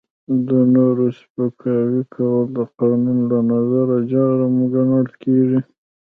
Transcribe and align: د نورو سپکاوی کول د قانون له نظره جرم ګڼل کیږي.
د 0.47 0.49
نورو 0.75 1.05
سپکاوی 1.19 2.01
کول 2.13 2.45
د 2.57 2.59
قانون 2.79 3.17
له 3.31 3.39
نظره 3.51 3.97
جرم 4.11 4.55
ګڼل 4.73 5.07
کیږي. 5.23 5.59